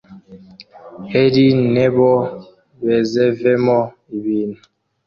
eri 1.23 1.45
nebo 1.73 2.09
bezevemo 2.83 3.79
ibintu 4.17 4.61